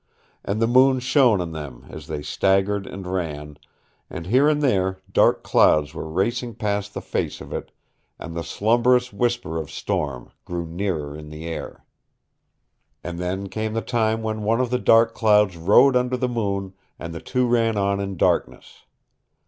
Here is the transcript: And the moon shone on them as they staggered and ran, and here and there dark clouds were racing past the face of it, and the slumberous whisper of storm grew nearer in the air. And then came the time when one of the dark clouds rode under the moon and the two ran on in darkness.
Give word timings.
And 0.43 0.59
the 0.59 0.65
moon 0.67 0.99
shone 0.99 1.39
on 1.41 1.51
them 1.51 1.85
as 1.87 2.07
they 2.07 2.23
staggered 2.23 2.87
and 2.87 3.05
ran, 3.05 3.59
and 4.09 4.25
here 4.25 4.49
and 4.49 4.59
there 4.59 4.97
dark 5.11 5.43
clouds 5.43 5.93
were 5.93 6.09
racing 6.09 6.55
past 6.55 6.95
the 6.95 7.01
face 7.03 7.39
of 7.39 7.53
it, 7.53 7.69
and 8.17 8.35
the 8.35 8.43
slumberous 8.43 9.13
whisper 9.13 9.59
of 9.59 9.69
storm 9.69 10.31
grew 10.43 10.65
nearer 10.65 11.15
in 11.15 11.29
the 11.29 11.45
air. 11.45 11.85
And 13.03 13.19
then 13.19 13.47
came 13.47 13.73
the 13.73 13.81
time 13.81 14.23
when 14.23 14.41
one 14.41 14.59
of 14.59 14.71
the 14.71 14.79
dark 14.79 15.13
clouds 15.13 15.55
rode 15.55 15.95
under 15.95 16.17
the 16.17 16.27
moon 16.27 16.73
and 16.97 17.13
the 17.13 17.21
two 17.21 17.45
ran 17.47 17.77
on 17.77 17.99
in 17.99 18.17
darkness. 18.17 18.85